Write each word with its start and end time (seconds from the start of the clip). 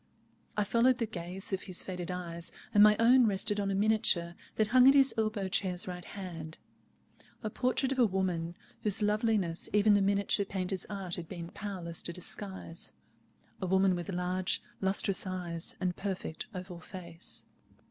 I 0.57 0.63
followed 0.63 0.97
the 0.97 1.05
gaze 1.05 1.53
of 1.53 1.61
his 1.61 1.83
faded 1.83 2.09
eyes, 2.09 2.51
and 2.73 2.81
my 2.81 2.95
own 2.99 3.27
rested 3.27 3.59
on 3.59 3.69
a 3.69 3.75
miniature 3.75 4.33
that 4.55 4.69
hung 4.69 4.87
at 4.87 4.95
his 4.95 5.13
elbow 5.15 5.47
chair's 5.47 5.87
right 5.87 6.03
hand, 6.03 6.57
a 7.43 7.51
portrait 7.51 7.91
of 7.91 7.99
a 7.99 8.07
woman, 8.07 8.55
whose 8.81 9.03
loveliness 9.03 9.69
even 9.73 9.93
the 9.93 10.01
miniature 10.01 10.43
painter's 10.43 10.85
art 10.89 11.17
had 11.17 11.29
been 11.29 11.49
powerless 11.49 12.01
to 12.01 12.13
disguise—a 12.13 13.67
woman 13.67 13.93
with 13.95 14.09
large 14.09 14.63
lustrous 14.81 15.27
eyes 15.27 15.75
and 15.79 15.95
perfect 15.95 16.47
oval 16.51 16.79
face. 16.79 17.43